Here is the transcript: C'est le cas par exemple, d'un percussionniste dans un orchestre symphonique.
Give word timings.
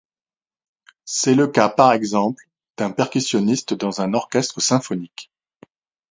C'est 1.05 1.35
le 1.35 1.45
cas 1.47 1.69
par 1.69 1.93
exemple, 1.93 2.47
d'un 2.75 2.89
percussionniste 2.89 3.75
dans 3.75 4.01
un 4.01 4.15
orchestre 4.15 4.59
symphonique. 4.59 5.29